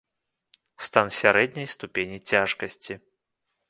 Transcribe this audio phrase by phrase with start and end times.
[0.85, 2.93] Стан сярэдняй ступені цяжкасці.